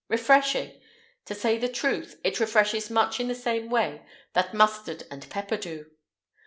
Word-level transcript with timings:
Refreshing! 0.09 0.81
to 1.25 1.35
say 1.35 1.59
the 1.59 1.69
truth, 1.69 2.19
it 2.23 2.39
refreshes 2.39 2.89
much 2.89 3.19
in 3.19 3.27
the 3.27 3.35
same 3.35 3.69
way 3.69 4.03
that 4.33 4.51
mustard 4.51 5.03
and 5.11 5.29
pepper 5.29 5.57
do. 5.57 5.91